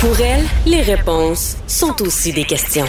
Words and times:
Pour 0.00 0.20
elle, 0.20 0.44
les 0.66 0.82
réponses 0.82 1.56
sont 1.66 2.02
aussi 2.02 2.30
des 2.30 2.44
questions. 2.44 2.84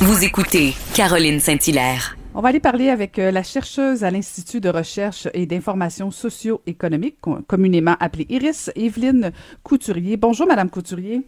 Vous 0.00 0.24
écoutez 0.24 0.74
Caroline 0.96 1.38
Saint-Hilaire. 1.38 2.16
On 2.34 2.40
va 2.40 2.48
aller 2.48 2.58
parler 2.58 2.90
avec 2.90 3.20
euh, 3.20 3.30
la 3.30 3.44
chercheuse 3.44 4.02
à 4.02 4.10
l'Institut 4.10 4.60
de 4.60 4.68
recherche 4.68 5.28
et 5.32 5.46
d'information 5.46 6.10
socio-économique, 6.10 7.18
communément 7.46 7.96
appelée 8.00 8.26
IRIS, 8.28 8.72
Evelyne 8.74 9.30
Couturier. 9.62 10.16
Bonjour, 10.16 10.48
Madame 10.48 10.70
Couturier. 10.70 11.22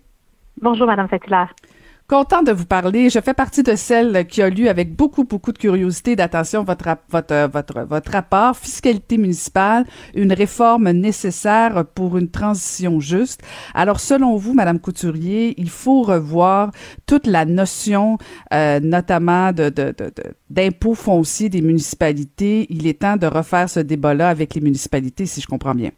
Bonjour, 0.61 0.89
Madame 0.89 1.09
Saint-Hilaire. 1.09 1.55
Content 2.13 2.43
de 2.43 2.53
vous 2.53 2.67
parler. 2.67 3.09
Je 3.09 3.21
fais 3.21 3.33
partie 3.33 3.63
de 3.63 3.75
celle 3.75 4.27
qui 4.27 4.43
a 4.43 4.51
lu 4.51 4.69
avec 4.69 4.95
beaucoup, 4.95 5.25
beaucoup 5.25 5.51
de 5.51 5.57
curiosité 5.57 6.11
et 6.11 6.17
d'attention 6.17 6.63
votre, 6.63 6.85
votre, 7.09 7.51
votre, 7.51 7.81
votre 7.89 8.13
rapport 8.13 8.55
Fiscalité 8.55 9.17
municipale, 9.17 9.87
une 10.15 10.35
réforme 10.35 10.91
nécessaire 10.91 11.87
pour 11.95 12.19
une 12.19 12.29
transition 12.29 13.01
juste. 13.01 13.41
Alors, 13.73 13.99
selon 13.99 14.37
vous, 14.37 14.53
Madame 14.53 14.79
Couturier, 14.79 15.55
il 15.57 15.71
faut 15.71 16.03
revoir 16.03 16.73
toute 17.07 17.27
la 17.27 17.47
notion, 17.47 18.19
euh, 18.53 18.79
notamment 18.79 19.53
de, 19.53 19.71
de, 19.71 19.95
de, 19.97 20.13
d'impôts 20.51 20.95
fonciers 20.95 21.49
des 21.49 21.63
municipalités. 21.63 22.67
Il 22.69 22.87
est 22.87 23.01
temps 23.01 23.17
de 23.17 23.27
refaire 23.27 23.71
ce 23.71 23.81
débat-là 23.81 24.29
avec 24.29 24.55
les 24.55 24.61
municipalités, 24.61 25.25
si 25.25 25.41
je 25.41 25.47
comprends 25.47 25.75
bien. 25.75 25.93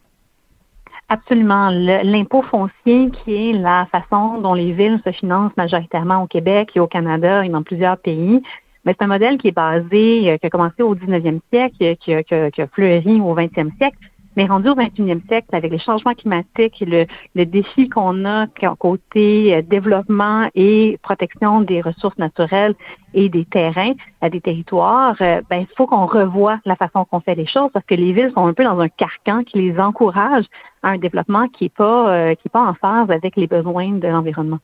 Absolument. 1.09 1.71
L'impôt 1.71 2.43
foncier, 2.43 3.11
qui 3.11 3.35
est 3.35 3.53
la 3.53 3.87
façon 3.93 4.41
dont 4.41 4.55
les 4.55 4.73
villes 4.73 5.01
se 5.05 5.13
financent 5.13 5.57
majoritairement 5.57 6.23
au 6.23 6.27
Québec 6.27 6.71
et 6.75 6.81
au 6.81 6.87
Canada 6.87 7.45
et 7.45 7.49
dans 7.51 7.63
plusieurs 7.63 7.99
pays, 7.99 8.43
mais 8.85 8.95
c'est 8.99 9.05
un 9.05 9.09
modèle 9.09 9.39
qui 9.39 9.49
est 9.49 9.53
basé, 9.53 10.31
euh, 10.31 10.39
qui 10.39 10.47
a 10.47 10.51
commencé 10.51 10.83
au 10.83 10.95
19e 10.95 11.41
siècle, 11.51 11.97
qui 11.97 12.15
a, 12.15 12.23
qui 12.23 12.63
a 12.63 12.67
fleuri 12.69 13.21
au 13.21 13.35
20e 13.35 13.71
siècle, 13.79 13.97
mais 14.37 14.47
rendu 14.47 14.69
au 14.69 14.75
21e 14.75 15.27
siècle, 15.27 15.49
avec 15.53 15.71
les 15.71 15.79
changements 15.79 16.15
climatiques 16.15 16.81
et 16.83 16.85
le, 16.85 17.07
le 17.35 17.47
défi 17.47 17.89
qu'on 17.89 18.25
a 18.25 18.47
côté 18.79 19.55
euh, 19.55 19.63
développement 19.63 20.49
et 20.55 20.99
protection 21.03 21.61
des 21.61 21.81
ressources 21.81 22.19
naturelles 22.19 22.75
et 23.13 23.29
des 23.29 23.45
terrains, 23.45 23.93
des 24.31 24.41
territoires, 24.41 25.17
euh, 25.21 25.41
ben 25.49 25.59
il 25.59 25.77
faut 25.77 25.87
qu'on 25.87 26.07
revoie 26.07 26.59
la 26.65 26.77
façon 26.77 27.05
qu'on 27.05 27.21
fait 27.21 27.35
les 27.35 27.47
choses 27.47 27.71
parce 27.73 27.85
que 27.87 27.95
les 27.95 28.13
villes 28.13 28.33
sont 28.35 28.47
un 28.47 28.55
peu 28.55 28.65
dans 28.65 28.79
un 28.81 28.89
carcan 28.89 29.45
qui 29.45 29.59
les 29.59 29.79
encourage 29.79 30.45
à 30.83 30.91
un 30.91 30.99
développement 30.99 31.49
qui 31.49 31.67
est 31.67 31.75
pas 31.75 32.13
euh, 32.13 32.35
qui 32.35 32.49
est 32.49 32.51
pas 32.51 32.65
en 32.65 32.75
phase 32.75 33.11
avec 33.11 33.37
les 33.37 33.47
besoins 33.47 33.93
de 33.93 34.09
l'environnement. 34.09 34.59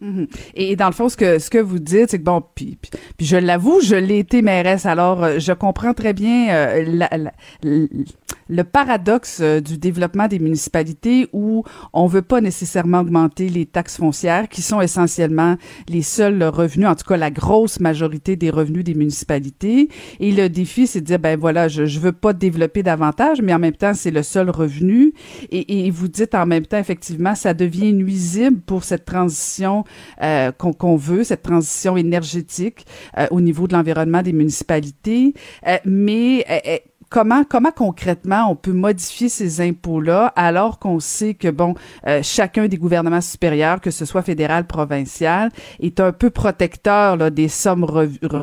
Mhm. 0.00 0.26
Et 0.54 0.76
dans 0.76 0.86
le 0.86 0.92
fond, 0.92 1.08
ce 1.08 1.16
que 1.16 1.38
ce 1.38 1.50
que 1.50 1.58
vous 1.58 1.78
dites, 1.78 2.10
c'est 2.10 2.18
que 2.18 2.24
bon, 2.24 2.42
puis, 2.54 2.76
puis, 2.80 2.90
je 3.20 3.36
l'avoue, 3.36 3.80
je 3.80 3.94
l'ai 3.94 4.18
été 4.18 4.42
mairesse, 4.42 4.86
alors 4.86 5.22
euh, 5.22 5.38
je 5.38 5.52
comprends 5.52 5.94
très 5.94 6.12
bien 6.12 6.48
euh, 6.50 7.28
le 8.48 8.64
paradoxe 8.64 9.38
euh, 9.40 9.60
du 9.60 9.78
développement 9.78 10.28
des 10.28 10.38
municipalités 10.38 11.28
où 11.32 11.64
on 11.92 12.06
veut 12.06 12.22
pas 12.22 12.40
nécessairement 12.40 13.00
augmenter 13.00 13.48
les 13.48 13.66
taxes 13.66 13.96
foncières, 13.96 14.48
qui 14.48 14.62
sont 14.62 14.80
essentiellement 14.80 15.56
les 15.88 16.02
seuls 16.02 16.42
revenus, 16.42 16.88
en 16.88 16.94
tout 16.94 17.06
cas 17.06 17.16
la 17.16 17.30
grosse 17.30 17.80
majorité 17.80 18.36
des 18.36 18.50
revenus 18.50 18.84
des 18.84 18.94
municipalités. 18.94 19.88
Et 20.20 20.32
le 20.32 20.48
défi, 20.48 20.86
c'est 20.86 21.00
de 21.00 21.06
dire 21.06 21.18
ben 21.18 21.38
voilà, 21.38 21.68
je 21.68 21.84
je 21.86 22.00
veux 22.00 22.12
pas 22.12 22.32
développer 22.32 22.82
davantage, 22.82 23.40
mais 23.40 23.54
en 23.54 23.58
même 23.58 23.76
temps, 23.76 23.94
c'est 23.94 24.10
le 24.10 24.22
seul 24.22 24.50
revenu. 24.50 25.12
Et, 25.50 25.86
et 25.86 25.90
vous 25.90 26.08
dites 26.08 26.34
en 26.34 26.46
même 26.46 26.66
temps, 26.66 26.78
effectivement, 26.78 27.34
ça 27.34 27.54
devient 27.54 27.92
nuisible 27.92 28.60
pour 28.60 28.84
cette 28.84 29.04
transition 29.04 29.84
euh, 30.22 30.50
qu'on 30.52 30.96
veut, 30.96 31.24
cette 31.24 31.42
transition 31.42 31.96
énergétique 31.96 32.84
au 33.30 33.40
niveau 33.40 33.66
de 33.66 33.74
l'environnement 33.74 34.22
des 34.22 34.32
municipalités. 34.32 35.34
Euh, 35.66 35.78
mais 35.84 36.44
comment 37.10 37.44
comment 37.44 37.70
concrètement 37.70 38.50
on 38.50 38.56
peut 38.56 38.72
modifier 38.72 39.28
ces 39.28 39.60
impôts-là 39.60 40.32
alors 40.36 40.78
qu'on 40.78 40.98
sait 40.98 41.34
que 41.34 41.48
bon 41.48 41.74
chacun 42.22 42.66
des 42.66 42.76
gouvernements 42.76 43.20
supérieurs, 43.20 43.80
que 43.80 43.90
ce 43.90 44.04
soit 44.04 44.22
fédéral, 44.22 44.66
provincial, 44.66 45.50
est 45.80 46.00
un 46.00 46.12
peu 46.12 46.30
protecteur 46.30 47.16
là, 47.16 47.30
des 47.30 47.48
sommes 47.48 47.86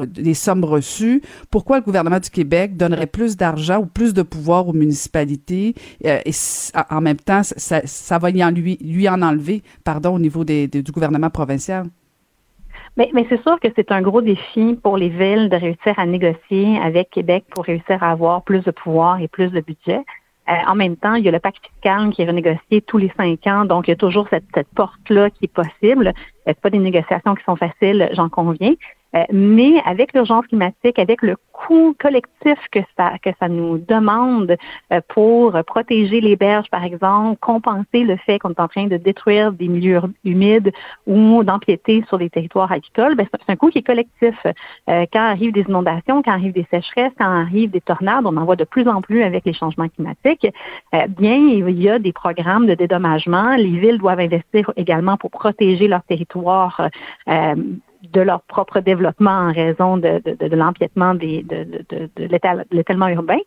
des 0.08 0.34
sommes 0.34 0.64
reçues? 0.64 1.22
Pourquoi 1.50 1.80
le 1.80 1.84
gouvernement 1.84 2.20
du 2.20 2.30
Québec 2.30 2.78
donnerait 2.78 3.08
plus 3.08 3.36
d'argent 3.36 3.80
ou 3.80 3.86
plus 3.88 4.14
de 4.14 4.22
pouvoir 4.22 4.68
aux 4.68 4.74
municipalités 4.74 5.76
et 6.04 6.32
en 6.90 7.02
même 7.02 7.18
temps 7.18 7.42
ça, 7.44 7.82
ça 7.84 8.18
va 8.20 8.32
lui 8.32 8.44
en 8.44 8.52
lui, 8.52 8.78
lui 8.82 9.10
en 9.10 9.22
enlever 9.22 9.64
pardon 9.84 10.16
au 10.16 10.20
niveau 10.20 10.46
des, 10.46 10.68
du 10.68 10.92
gouvernement 10.92 11.30
provincial? 11.30 11.88
Mais, 12.98 13.10
c'est 13.30 13.42
sûr 13.42 13.60
que 13.60 13.70
c'est 13.76 13.92
un 13.92 14.02
gros 14.02 14.22
défi 14.22 14.78
pour 14.82 14.98
les 14.98 15.10
villes 15.10 15.50
de 15.50 15.56
réussir 15.56 15.98
à 15.98 16.06
négocier 16.06 16.78
avec 16.78 17.10
Québec 17.10 17.46
pour 17.50 17.64
réussir 17.64 18.04
à 18.04 18.12
avoir 18.12 18.44
plus 18.44 18.64
de 18.64 18.72
pouvoir 18.72 19.22
et 19.22 19.28
plus 19.28 19.50
de 19.50 19.62
budget. 19.62 20.02
Euh, 20.50 20.54
en 20.68 20.76
même 20.76 20.98
temps, 20.98 21.16
il 21.16 21.24
y 21.24 21.30
a 21.30 21.32
le 21.32 21.40
pacte 21.40 21.66
fiscal 21.66 22.10
qui 22.10 22.22
est 22.22 22.26
renégocié 22.26 22.82
tous 22.82 22.98
les 22.98 23.12
cinq 23.16 23.48
ans, 23.48 23.64
donc 23.64 23.88
il 23.88 23.92
y 23.92 23.94
a 23.94 23.98
toujours 23.98 24.28
cette, 24.30 24.68
porte-là 24.76 25.30
qui 25.30 25.46
est 25.46 25.54
possible. 25.54 26.14
Ce 26.46 26.52
pas 26.54 26.70
des 26.70 26.80
négociations 26.80 27.36
qui 27.36 27.44
sont 27.46 27.56
faciles, 27.56 28.10
j'en 28.14 28.28
conviens. 28.28 28.74
Euh, 29.16 29.24
mais 29.32 29.82
avec 29.86 30.14
l'urgence 30.14 30.48
climatique, 30.48 30.98
avec 30.98 31.22
le 31.22 31.36
coût 31.52 31.96
collectif 32.00 32.58
que 32.72 32.80
ça 32.98 33.18
que 33.22 33.30
ça 33.40 33.50
nous 33.50 33.78
demande 33.78 34.56
euh, 34.94 35.02
pour 35.10 35.52
protéger 35.66 36.22
les 36.22 36.36
berges, 36.36 36.70
par 36.70 36.84
exemple, 36.84 37.38
compenser 37.40 38.04
le 38.04 38.16
fait 38.16 38.40
qu'on 38.40 38.52
est 38.52 38.60
en 38.60 38.68
train 38.68 38.88
de 38.88 38.98
détruire 38.98 39.52
des 39.52 39.68
milieux 39.68 40.02
humides 40.24 40.72
ou 41.08 41.44
d'empiéter 41.44 42.04
sur 42.08 42.18
des 42.18 42.30
territoires 42.30 42.72
agricoles, 42.72 43.16
ben, 43.16 43.28
c'est 43.32 43.52
un 43.52 43.56
coût 43.56 43.70
qui 43.70 43.80
est 43.80 43.84
collectif. 43.84 44.36
Euh, 44.90 45.06
quand 45.12 45.20
arrivent 45.20 45.54
des 45.54 45.66
inondations, 45.68 46.22
quand 46.22 46.32
arrivent 46.32 46.54
des 46.54 46.68
sécheresses, 46.72 47.14
quand 47.18 47.26
arrivent 47.26 47.72
des 47.72 47.82
tornades, 47.82 48.26
on 48.26 48.38
en 48.38 48.46
voit 48.46 48.56
de 48.56 48.64
plus 48.64 48.88
en 48.88 49.02
plus 49.02 49.24
avec 49.24 49.46
les 49.46 49.54
changements 49.54 49.90
climatiques. 49.90 50.48
bien, 51.10 51.36
il 51.36 51.82
y 51.82 51.90
a 51.90 52.00
des 52.00 52.14
programmes 52.14 52.66
de 52.66 52.76
dédommagement. 52.76 53.56
Les 53.56 53.80
villes 53.80 53.98
doivent 53.98 54.20
investir 54.20 54.72
également 54.78 55.18
pour 55.18 55.32
protéger 55.32 55.88
leur 55.88 56.04
territoire 56.04 56.90
de 58.14 58.22
leur 58.22 58.42
propre 58.42 58.80
développement 58.80 59.32
en 59.32 59.52
raison 59.52 59.98
de, 59.98 60.22
de, 60.26 60.48
de 60.48 60.56
l'empiètement 60.56 61.16
des, 61.16 61.44
de, 61.44 61.66
de, 61.90 62.10
de 62.16 62.66
l'étalement 62.72 63.08
urbain, 63.08 63.40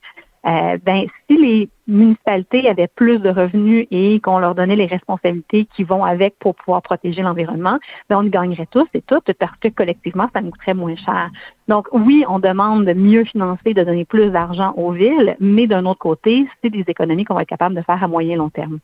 euh, 0.47 0.77
ben, 0.85 1.07
si 1.27 1.39
les 1.39 1.71
municipalités 1.87 2.69
avaient 2.69 2.89
plus 2.89 3.19
de 3.19 3.31
revenus 3.31 3.87
et 3.91 4.21
qu'on 4.21 4.39
leur 4.39 4.55
donnait 4.55 4.77
les 4.77 4.87
responsabilités 4.87 5.67
qui 5.75 5.85
vont 5.85 6.05
avec 6.05 6.39
pour 6.39 6.55
pouvoir 6.55 6.83
protéger 6.83 7.23
l'environnement, 7.23 7.79
ben, 8.11 8.19
on 8.19 8.23
y 8.23 8.31
gagnerait 8.31 8.69
tous 8.71 8.87
et 8.93 9.01
toutes 9.01 9.33
parce 9.33 9.57
que 9.59 9.69
collectivement, 9.69 10.29
ça 10.35 10.43
nous 10.43 10.51
coûterait 10.51 10.75
moins 10.75 10.97
cher. 10.97 11.31
Donc, 11.69 11.89
oui, 11.93 12.25
on 12.29 12.41
demande 12.41 12.85
de 12.85 12.93
mieux 12.93 13.25
financer, 13.25 13.73
de 13.73 13.85
donner 13.85 14.05
plus 14.05 14.31
d'argent 14.31 14.75
aux 14.77 14.93
villes, 14.93 15.35
mais 15.41 15.67
d'un 15.67 15.87
autre 15.87 16.01
côté, 16.01 16.47
c'est 16.61 16.71
des 16.71 16.85
économies 16.89 17.25
qu'on 17.25 17.35
va 17.35 17.43
être 17.43 17.49
capable 17.49 17.75
de 17.75 17.83
faire 17.83 18.03
à 18.03 18.09
moyen 18.09 18.35
et 18.35 18.37
long 18.37 18.51
terme. 18.51 18.81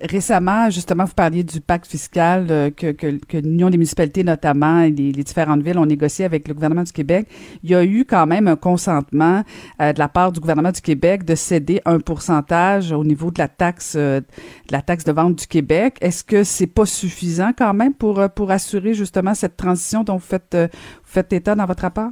Récemment, 0.00 0.70
justement, 0.70 1.04
vous 1.04 1.14
parliez 1.14 1.42
du 1.42 1.60
pacte 1.60 1.86
fiscal 1.86 2.46
euh, 2.50 2.70
que, 2.70 3.36
l'Union 3.36 3.70
des 3.70 3.76
municipalités, 3.76 4.22
notamment, 4.22 4.80
et 4.80 4.90
les, 4.90 5.12
différentes 5.12 5.62
villes 5.62 5.78
ont 5.78 5.86
négocié 5.86 6.24
avec 6.24 6.46
le 6.46 6.54
gouvernement 6.54 6.84
du 6.84 6.92
Québec. 6.92 7.28
Il 7.62 7.70
y 7.70 7.74
a 7.74 7.84
eu 7.84 8.04
quand 8.04 8.26
même 8.26 8.46
un 8.46 8.56
consentement 8.56 9.42
euh, 9.80 9.92
de 9.92 9.98
la 9.98 10.08
part 10.08 10.30
du 10.30 10.40
gouvernement 10.40 10.70
du 10.70 10.80
Québec 10.80 11.24
de 11.24 11.34
céder 11.34 11.80
un 11.84 11.98
pourcentage 11.98 12.92
au 12.92 13.04
niveau 13.04 13.30
de 13.30 13.38
la 13.38 13.48
taxe 13.48 13.94
euh, 13.96 14.20
de 14.20 14.72
la 14.72 14.80
taxe 14.80 15.04
de 15.04 15.12
vente 15.12 15.36
du 15.36 15.46
Québec. 15.46 15.96
Est-ce 16.00 16.22
que 16.22 16.44
c'est 16.44 16.66
pas 16.66 16.86
suffisant 16.86 17.52
quand 17.56 17.74
même 17.74 17.94
pour 17.94 18.22
pour 18.34 18.50
assurer 18.50 18.94
justement 18.94 19.34
cette 19.34 19.56
transition 19.56 20.04
dont 20.04 20.14
vous 20.14 20.20
faites, 20.20 20.56
vous 20.56 20.68
faites 21.02 21.32
état 21.32 21.54
dans 21.54 21.66
votre 21.66 21.82
rapport? 21.82 22.10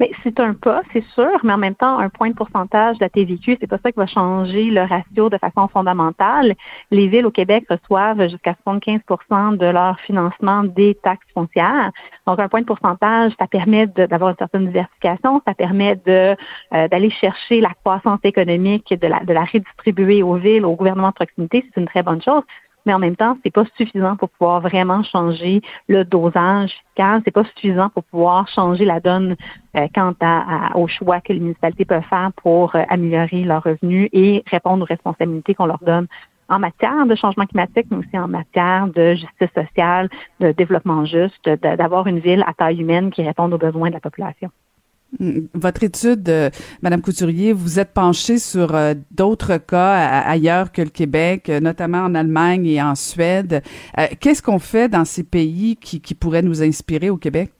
Mais 0.00 0.10
c'est 0.22 0.40
un 0.40 0.54
pas, 0.54 0.82
c'est 0.92 1.04
sûr, 1.14 1.38
mais 1.42 1.52
en 1.52 1.58
même 1.58 1.74
temps, 1.74 1.98
un 1.98 2.08
point 2.08 2.30
de 2.30 2.34
pourcentage 2.34 2.98
de 2.98 3.04
la 3.04 3.08
TVQ, 3.08 3.58
c'est 3.60 3.66
pas 3.66 3.78
ça 3.78 3.92
qui 3.92 3.98
va 3.98 4.06
changer 4.06 4.64
le 4.64 4.82
ratio 4.82 5.30
de 5.30 5.38
façon 5.38 5.68
fondamentale. 5.68 6.54
Les 6.90 7.08
villes 7.08 7.26
au 7.26 7.30
Québec 7.30 7.64
reçoivent 7.68 8.28
jusqu'à 8.28 8.54
75% 8.66 9.56
de 9.56 9.66
leur 9.66 9.98
financement 10.00 10.64
des 10.64 10.94
taxes 11.02 11.26
foncières. 11.32 11.90
Donc, 12.26 12.40
un 12.40 12.48
point 12.48 12.60
de 12.60 12.66
pourcentage, 12.66 13.32
ça 13.38 13.46
permet 13.46 13.86
d'avoir 13.86 14.30
une 14.30 14.36
certaine 14.36 14.66
diversification, 14.66 15.40
ça 15.46 15.54
permet 15.54 15.98
euh, 16.08 16.34
d'aller 16.70 17.10
chercher 17.10 17.60
la 17.60 17.70
croissance 17.82 18.20
économique, 18.24 18.92
de 18.92 19.06
la, 19.06 19.20
de 19.20 19.32
la 19.32 19.44
redistribuer 19.44 20.22
aux 20.22 20.36
villes, 20.36 20.64
au 20.64 20.74
gouvernement 20.74 21.08
de 21.08 21.14
proximité, 21.14 21.64
c'est 21.66 21.80
une 21.80 21.86
très 21.86 22.02
bonne 22.02 22.22
chose 22.22 22.42
mais 22.86 22.94
en 22.94 22.98
même 22.98 23.16
temps, 23.16 23.36
c'est 23.42 23.52
pas 23.52 23.64
suffisant 23.76 24.16
pour 24.16 24.28
pouvoir 24.30 24.60
vraiment 24.60 25.02
changer 25.02 25.62
le 25.88 26.04
dosage 26.04 26.70
fiscal. 26.70 27.22
C'est 27.24 27.30
pas 27.30 27.44
suffisant 27.44 27.88
pour 27.88 28.04
pouvoir 28.04 28.48
changer 28.48 28.84
la 28.84 29.00
donne 29.00 29.36
euh, 29.76 29.86
quant 29.94 30.14
à, 30.20 30.76
au 30.76 30.86
choix 30.86 31.20
que 31.20 31.32
les 31.32 31.40
municipalités 31.40 31.84
peuvent 31.84 32.02
faire 32.08 32.30
pour 32.36 32.74
euh, 32.76 32.82
améliorer 32.88 33.44
leurs 33.44 33.62
revenus 33.62 34.08
et 34.12 34.42
répondre 34.50 34.82
aux 34.82 34.86
responsabilités 34.86 35.54
qu'on 35.54 35.66
leur 35.66 35.82
donne 35.82 36.06
en 36.48 36.58
matière 36.58 37.06
de 37.06 37.14
changement 37.14 37.46
climatique, 37.46 37.86
mais 37.90 37.98
aussi 37.98 38.18
en 38.18 38.28
matière 38.28 38.88
de 38.88 39.14
justice 39.14 39.48
sociale, 39.54 40.10
de 40.40 40.52
développement 40.52 41.04
juste, 41.06 41.48
d'avoir 41.48 42.06
une 42.06 42.18
ville 42.18 42.44
à 42.46 42.52
taille 42.52 42.80
humaine 42.80 43.10
qui 43.10 43.22
réponde 43.22 43.54
aux 43.54 43.58
besoins 43.58 43.88
de 43.88 43.94
la 43.94 44.00
population. 44.00 44.50
Mm, 45.18 45.40
votre 45.54 45.82
étude, 45.82 46.28
euh, 46.28 46.50
Madame 46.82 47.00
Couturier, 47.00 47.52
vous 47.52 47.78
êtes 47.78 47.92
penchée 47.92 48.38
sur 48.38 48.74
euh, 48.74 48.94
d'autres 49.10 49.58
cas 49.58 49.94
ailleurs 50.26 50.72
que 50.72 50.82
le 50.82 50.88
Québec, 50.88 51.48
euh, 51.48 51.60
notamment 51.60 51.98
en 51.98 52.14
Allemagne 52.14 52.66
et 52.66 52.82
en 52.82 52.94
Suède. 52.94 53.62
Qu'est-ce 54.20 54.42
qu'on 54.42 54.58
fait 54.58 54.88
dans 54.88 55.04
ces 55.04 55.22
pays 55.22 55.76
qui, 55.76 56.00
qui 56.00 56.14
pourraient 56.14 56.42
nous 56.42 56.62
inspirer 56.62 57.10
au 57.10 57.16
Québec? 57.16 57.52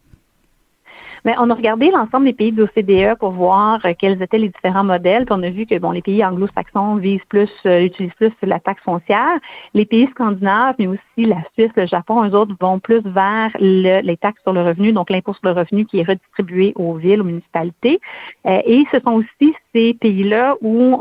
Mais 1.24 1.34
on 1.38 1.48
a 1.48 1.54
regardé 1.54 1.90
l'ensemble 1.90 2.26
des 2.26 2.32
pays 2.32 2.52
de 2.52 2.62
l'OCDE 2.62 3.18
pour 3.18 3.30
voir 3.30 3.80
euh, 3.84 3.92
quels 3.98 4.20
étaient 4.22 4.38
les 4.38 4.50
différents 4.50 4.84
modèles. 4.84 5.24
Puis 5.24 5.34
on 5.38 5.42
a 5.42 5.50
vu 5.50 5.64
que 5.66 5.78
bon, 5.78 5.90
les 5.90 6.02
pays 6.02 6.24
anglo-saxons 6.24 6.96
visent 6.96 7.24
plus, 7.28 7.50
euh, 7.66 7.84
utilisent 7.84 8.14
plus 8.14 8.32
la 8.42 8.60
taxe 8.60 8.82
foncière. 8.82 9.38
Les 9.72 9.86
pays 9.86 10.06
scandinaves, 10.10 10.74
mais 10.78 10.86
aussi 10.86 11.00
la 11.18 11.42
Suisse, 11.54 11.70
le 11.76 11.86
Japon, 11.86 12.24
eux 12.24 12.34
autres 12.34 12.54
vont 12.60 12.78
plus 12.78 13.00
vers 13.04 13.50
les 13.58 14.16
taxes 14.20 14.42
sur 14.42 14.52
le 14.52 14.62
revenu, 14.62 14.92
donc 14.92 15.10
l'impôt 15.10 15.32
sur 15.32 15.44
le 15.44 15.52
revenu 15.52 15.86
qui 15.86 16.00
est 16.00 16.04
redistribué 16.04 16.72
aux 16.76 16.94
villes, 16.94 17.22
aux 17.22 17.24
municipalités. 17.24 18.00
Euh, 18.46 18.60
et 18.66 18.84
ce 18.92 19.00
sont 19.00 19.12
aussi 19.12 19.54
ces 19.74 19.94
pays-là 19.94 20.56
où, 20.60 20.96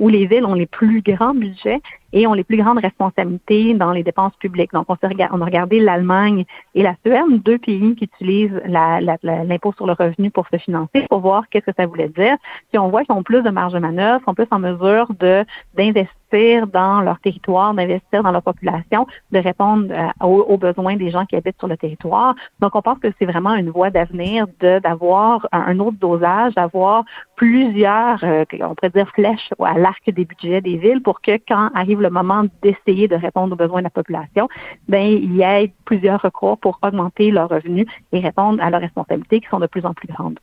où 0.00 0.08
les 0.08 0.26
villes 0.26 0.44
ont 0.44 0.54
les 0.54 0.66
plus 0.66 1.02
grands 1.02 1.34
budgets 1.34 1.80
et 2.12 2.26
ont 2.26 2.32
les 2.32 2.44
plus 2.44 2.56
grandes 2.56 2.78
responsabilités 2.78 3.74
dans 3.74 3.92
les 3.92 4.02
dépenses 4.02 4.34
publiques. 4.36 4.72
Donc, 4.72 4.86
on, 4.88 4.96
on 5.02 5.40
a 5.40 5.44
regardé 5.44 5.80
l'Allemagne 5.80 6.44
et 6.74 6.82
la 6.82 6.94
Suède, 7.04 7.42
deux 7.44 7.58
pays 7.58 7.94
qui 7.96 8.04
utilisent 8.04 8.60
l'impôt 8.66 9.72
sur 9.72 9.86
le 9.86 9.92
revenu 9.92 10.30
pour 10.30 10.46
se 10.48 10.56
financer, 10.58 11.06
pour 11.08 11.20
voir 11.20 11.48
qu'est-ce 11.50 11.66
que 11.66 11.76
ça 11.76 11.86
voulait 11.86 12.08
dire. 12.08 12.36
Puis 12.70 12.78
on 12.78 12.88
voit 12.88 13.04
qu'ils 13.04 13.14
ont 13.14 13.22
plus 13.22 13.42
de 13.42 13.50
marge 13.50 13.72
de 13.72 13.78
manœuvre, 13.78 14.24
sont 14.24 14.34
plus 14.34 14.46
en 14.50 14.58
mesure 14.58 15.08
de 15.18 15.44
d'investir 15.74 16.14
dans 16.30 17.00
leur 17.00 17.18
territoire, 17.20 17.74
d'investir 17.74 18.22
dans 18.22 18.30
leur 18.30 18.42
population, 18.42 19.06
de 19.32 19.38
répondre 19.38 19.86
euh, 19.90 20.26
aux, 20.26 20.58
besoins 20.58 20.96
des 20.96 21.10
gens 21.10 21.24
qui 21.26 21.36
habitent 21.36 21.58
sur 21.58 21.68
le 21.68 21.76
territoire. 21.76 22.34
Donc, 22.60 22.74
on 22.74 22.82
pense 22.82 22.98
que 22.98 23.08
c'est 23.18 23.24
vraiment 23.24 23.54
une 23.54 23.70
voie 23.70 23.90
d'avenir 23.90 24.46
d'avoir 24.60 25.46
un, 25.52 25.78
autre 25.78 25.96
dosage, 25.98 26.54
d'avoir 26.54 27.04
plusieurs, 27.36 28.22
euh, 28.24 28.44
on 28.60 28.74
pourrait 28.74 28.90
dire, 28.90 29.08
flèches 29.14 29.50
à 29.64 29.78
l'arc 29.78 30.02
des 30.10 30.24
budgets 30.24 30.60
des 30.60 30.76
villes 30.76 31.02
pour 31.02 31.20
que 31.20 31.38
quand 31.48 31.70
arrive 31.74 32.00
le 32.00 32.10
moment 32.10 32.44
d'essayer 32.62 33.08
de 33.08 33.16
répondre 33.16 33.52
aux 33.52 33.56
besoins 33.56 33.80
de 33.80 33.84
la 33.84 33.90
population, 33.90 34.48
ben 34.88 35.06
il 35.06 35.34
y 35.34 35.42
ait 35.42 35.72
plusieurs 35.84 36.20
recours 36.20 36.58
pour 36.58 36.78
augmenter 36.82 37.30
leurs 37.30 37.48
revenus 37.48 37.86
et 38.12 38.20
répondre 38.20 38.62
à 38.62 38.70
leurs 38.70 38.80
responsabilités 38.80 39.40
qui 39.40 39.48
sont 39.48 39.60
de 39.60 39.66
plus 39.66 39.84
en 39.86 39.94
plus 39.94 40.08
grandes. 40.08 40.38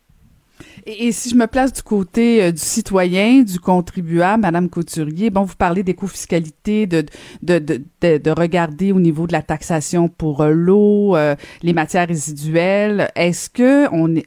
Et, 0.88 1.12
si 1.12 1.30
je 1.30 1.36
me 1.36 1.48
place 1.48 1.74
du 1.74 1.82
côté 1.82 2.44
euh, 2.44 2.52
du 2.52 2.60
citoyen, 2.60 3.42
du 3.42 3.60
contribuable, 3.60 4.44
Madame 4.44 4.70
Couturier, 4.70 5.32
bon, 5.32 5.42
vous 5.42 5.56
parlez 5.56 5.82
d'éco-fiscalité, 5.82 6.86
de 6.86 7.04
de, 7.42 7.58
de, 7.58 7.82
de, 8.18 8.32
regarder 8.32 8.92
au 8.92 9.00
niveau 9.00 9.26
de 9.26 9.32
la 9.32 9.42
taxation 9.42 10.10
pour 10.10 10.42
euh, 10.42 10.52
l'eau, 10.52 11.16
euh, 11.16 11.36
les 11.64 11.74
matières 11.74 12.08
résiduelles. 12.08 13.10
Est-ce 13.16 13.50
que 13.50 13.88
on, 13.92 14.16
est, 14.16 14.26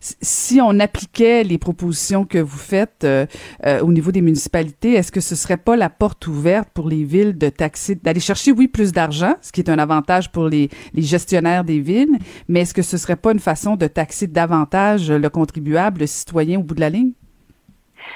si 0.00 0.60
on 0.62 0.80
appliquait 0.80 1.44
les 1.44 1.58
propositions 1.58 2.24
que 2.24 2.38
vous 2.38 2.58
faites 2.58 3.06
au 3.82 3.92
niveau 3.92 4.10
des 4.10 4.22
municipalités, 4.22 4.94
est-ce 4.94 5.12
que 5.12 5.20
ce 5.20 5.34
serait 5.34 5.56
pas 5.56 5.76
la 5.76 5.90
porte 5.90 6.26
ouverte 6.26 6.68
pour 6.72 6.88
les 6.88 7.04
villes 7.04 7.36
de 7.36 7.48
taxer, 7.48 7.96
d'aller 7.96 8.20
chercher, 8.20 8.52
oui, 8.52 8.68
plus 8.68 8.92
d'argent, 8.92 9.34
ce 9.42 9.52
qui 9.52 9.60
est 9.60 9.70
un 9.70 9.78
avantage 9.78 10.30
pour 10.32 10.48
les, 10.48 10.70
les 10.94 11.02
gestionnaires 11.02 11.64
des 11.64 11.80
villes, 11.80 12.18
mais 12.48 12.60
est-ce 12.60 12.74
que 12.74 12.82
ce 12.82 12.96
serait 12.96 13.16
pas 13.16 13.32
une 13.32 13.38
façon 13.38 13.76
de 13.76 13.86
taxer 13.86 14.26
davantage 14.26 15.10
le 15.10 15.28
contribuable 15.28 15.97
le 15.98 16.56
au 16.56 16.62
bout 16.62 16.74
de 16.74 16.80
la 16.80 16.90
ligne? 16.90 17.12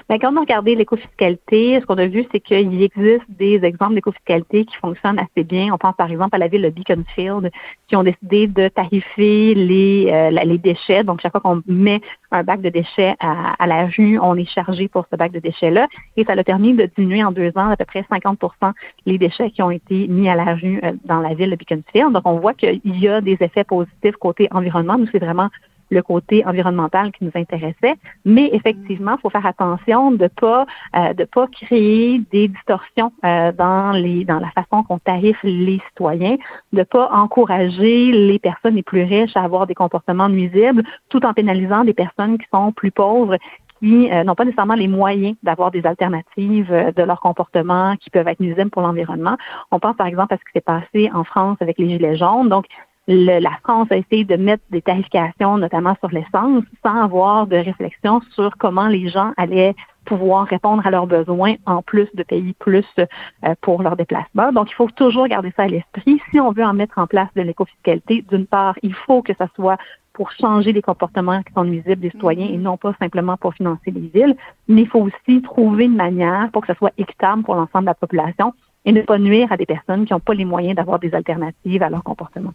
Bien, 0.08 0.18
quand 0.18 0.32
on 0.32 0.36
a 0.36 0.40
regardé 0.40 0.74
l'écofiscalité, 0.74 1.80
ce 1.80 1.86
qu'on 1.86 1.98
a 1.98 2.06
vu, 2.06 2.24
c'est 2.32 2.40
qu'il 2.40 2.82
existe 2.82 3.24
des 3.28 3.64
exemples 3.64 3.94
d'écofiscalité 3.94 4.64
qui 4.64 4.76
fonctionnent 4.76 5.18
assez 5.18 5.44
bien. 5.44 5.72
On 5.72 5.78
pense 5.78 5.94
par 5.96 6.10
exemple 6.10 6.34
à 6.34 6.38
la 6.38 6.48
ville 6.48 6.62
de 6.62 6.70
Beaconsfield, 6.70 7.50
qui 7.88 7.96
ont 7.96 8.02
décidé 8.02 8.46
de 8.46 8.68
tarifer 8.68 9.54
les, 9.54 10.08
euh, 10.10 10.30
les 10.30 10.58
déchets. 10.58 11.04
Donc, 11.04 11.20
chaque 11.20 11.32
fois 11.32 11.40
qu'on 11.40 11.62
met 11.66 12.00
un 12.30 12.42
bac 12.42 12.60
de 12.60 12.68
déchets 12.68 13.14
à, 13.20 13.66
la 13.66 13.86
rue, 13.86 14.18
on 14.18 14.36
est 14.36 14.48
chargé 14.48 14.88
pour 14.88 15.06
ce 15.10 15.16
bac 15.16 15.32
de 15.32 15.38
déchets-là. 15.38 15.88
Et 16.16 16.24
ça 16.24 16.32
a 16.32 16.44
permis 16.44 16.74
de 16.74 16.88
diminuer 16.96 17.24
en 17.24 17.32
deux 17.32 17.52
ans 17.56 17.68
à 17.68 17.76
peu 17.76 17.84
près 17.84 18.04
50% 18.10 18.72
les 19.06 19.18
déchets 19.18 19.50
qui 19.50 19.62
ont 19.62 19.70
été 19.70 20.08
mis 20.08 20.28
à 20.28 20.34
la 20.34 20.54
rue 20.54 20.80
euh, 20.82 20.92
dans 21.04 21.20
la 21.20 21.34
ville 21.34 21.50
de 21.50 21.56
Beaconsfield. 21.56 22.12
Donc, 22.12 22.22
on 22.24 22.38
voit 22.38 22.54
qu'il 22.54 22.80
y 22.84 23.08
a 23.08 23.20
des 23.20 23.36
effets 23.40 23.64
positifs 23.64 24.16
côté 24.16 24.48
environnement. 24.50 24.98
Nous, 24.98 25.08
c'est 25.12 25.18
vraiment 25.18 25.48
le 25.92 26.02
côté 26.02 26.44
environnemental 26.46 27.12
qui 27.12 27.24
nous 27.24 27.30
intéressait. 27.34 27.94
Mais 28.24 28.48
effectivement, 28.52 29.14
il 29.16 29.20
faut 29.20 29.30
faire 29.30 29.46
attention 29.46 30.10
de 30.10 30.26
pas 30.26 30.66
euh, 30.96 31.12
de 31.12 31.24
pas 31.24 31.46
créer 31.46 32.20
des 32.32 32.48
distorsions 32.48 33.12
euh, 33.24 33.52
dans 33.52 33.92
les 33.92 34.24
dans 34.24 34.40
la 34.40 34.50
façon 34.50 34.82
qu'on 34.82 34.98
tarife 34.98 35.38
les 35.42 35.80
citoyens, 35.88 36.36
de 36.72 36.82
pas 36.82 37.10
encourager 37.12 38.10
les 38.10 38.38
personnes 38.38 38.74
les 38.74 38.82
plus 38.82 39.04
riches 39.04 39.36
à 39.36 39.42
avoir 39.42 39.66
des 39.66 39.74
comportements 39.74 40.28
nuisibles, 40.28 40.82
tout 41.10 41.24
en 41.26 41.34
pénalisant 41.34 41.84
des 41.84 41.94
personnes 41.94 42.38
qui 42.38 42.46
sont 42.52 42.72
plus 42.72 42.90
pauvres 42.90 43.36
qui 43.80 44.10
euh, 44.12 44.22
n'ont 44.22 44.36
pas 44.36 44.44
nécessairement 44.44 44.74
les 44.74 44.86
moyens 44.86 45.34
d'avoir 45.42 45.72
des 45.72 45.84
alternatives 45.84 46.72
de 46.96 47.02
leur 47.02 47.20
comportement 47.20 47.96
qui 47.96 48.10
peuvent 48.10 48.28
être 48.28 48.38
nuisibles 48.38 48.70
pour 48.70 48.82
l'environnement. 48.82 49.36
On 49.72 49.80
pense 49.80 49.96
par 49.96 50.06
exemple 50.06 50.32
à 50.34 50.36
ce 50.36 50.44
qui 50.44 50.52
s'est 50.54 50.60
passé 50.60 51.10
en 51.12 51.24
France 51.24 51.56
avec 51.60 51.78
les 51.78 51.88
Gilets 51.88 52.16
jaunes. 52.16 52.48
Donc, 52.48 52.66
la 53.08 53.50
France 53.64 53.88
a 53.90 53.96
essayé 53.96 54.24
de 54.24 54.36
mettre 54.36 54.62
des 54.70 54.82
tarifications, 54.82 55.58
notamment 55.58 55.96
sur 56.00 56.10
l'essence, 56.10 56.64
sans 56.84 57.02
avoir 57.02 57.46
de 57.46 57.56
réflexion 57.56 58.20
sur 58.34 58.56
comment 58.58 58.86
les 58.86 59.08
gens 59.08 59.32
allaient 59.36 59.74
pouvoir 60.04 60.46
répondre 60.46 60.86
à 60.86 60.90
leurs 60.90 61.06
besoins 61.06 61.54
en 61.66 61.82
plus 61.82 62.08
de 62.14 62.22
payer 62.22 62.54
plus 62.58 62.86
euh, 62.98 63.54
pour 63.60 63.82
leur 63.82 63.96
déplacement. 63.96 64.52
Donc, 64.52 64.70
il 64.70 64.74
faut 64.74 64.88
toujours 64.90 65.28
garder 65.28 65.52
ça 65.56 65.64
à 65.64 65.68
l'esprit. 65.68 66.20
Si 66.30 66.40
on 66.40 66.52
veut 66.52 66.64
en 66.64 66.74
mettre 66.74 66.98
en 66.98 67.06
place 67.06 67.28
de 67.36 67.42
l'écofiscalité, 67.42 68.24
d'une 68.28 68.46
part, 68.46 68.74
il 68.82 68.94
faut 68.94 69.22
que 69.22 69.32
ça 69.34 69.48
soit 69.54 69.78
pour 70.12 70.30
changer 70.32 70.72
les 70.72 70.82
comportements 70.82 71.42
qui 71.42 71.52
sont 71.54 71.64
nuisibles 71.64 72.00
des 72.00 72.10
citoyens 72.10 72.48
et 72.48 72.58
non 72.58 72.76
pas 72.76 72.94
simplement 73.00 73.36
pour 73.36 73.54
financer 73.54 73.90
les 73.90 74.08
villes, 74.08 74.36
mais 74.68 74.82
il 74.82 74.88
faut 74.88 75.00
aussi 75.00 75.40
trouver 75.42 75.84
une 75.84 75.96
manière 75.96 76.50
pour 76.52 76.62
que 76.62 76.66
ça 76.66 76.74
soit 76.74 76.92
équitable 76.98 77.42
pour 77.44 77.54
l'ensemble 77.54 77.84
de 77.84 77.90
la 77.90 77.94
population 77.94 78.52
et 78.84 78.92
ne 78.92 79.00
pas 79.02 79.18
nuire 79.18 79.50
à 79.50 79.56
des 79.56 79.66
personnes 79.66 80.04
qui 80.04 80.12
n'ont 80.12 80.20
pas 80.20 80.34
les 80.34 80.44
moyens 80.44 80.76
d'avoir 80.76 80.98
des 80.98 81.14
alternatives 81.14 81.82
à 81.82 81.88
leur 81.88 82.02
comportement 82.02 82.52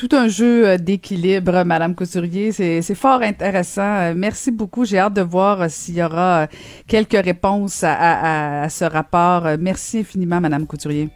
tout 0.00 0.16
un 0.16 0.28
jeu 0.28 0.66
euh, 0.66 0.78
d'équilibre, 0.78 1.62
Madame 1.64 1.94
Couturier. 1.94 2.52
C'est 2.52 2.94
fort 2.94 3.20
intéressant. 3.20 3.82
Euh, 3.82 4.14
merci 4.16 4.50
beaucoup. 4.50 4.86
J'ai 4.86 4.98
hâte 4.98 5.12
de 5.12 5.20
voir 5.20 5.60
euh, 5.60 5.66
s'il 5.68 5.96
y 5.96 6.02
aura 6.02 6.48
quelques 6.86 7.22
réponses 7.22 7.84
à, 7.84 8.66
ce 8.70 8.84
rapport. 8.86 9.46
Merci 9.58 9.98
infiniment, 9.98 10.40
Madame 10.40 10.66
Couturier. 10.66 11.10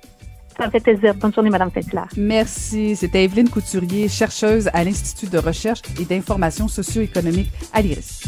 Ça 0.59 0.67
me 0.67 0.71
fait 0.71 0.81
plaisir. 0.81 1.15
Bonne 1.15 1.33
journée, 1.33 1.49
Madame 1.49 1.71
saint 1.73 2.07
Merci. 2.19 2.95
C'était 2.95 3.25
Evelyne 3.25 3.49
Couturier, 3.49 4.07
chercheuse 4.09 4.69
à 4.75 4.85
l'Institut 4.85 5.31
de 5.33 5.39
recherche 5.39 5.81
et 5.99 6.05
d'information 6.05 6.69
socio-économique 6.69 7.51
à 7.73 7.81
l'IRIS. 7.81 8.23